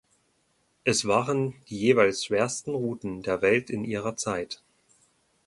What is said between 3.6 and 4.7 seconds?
in ihrer Zeit.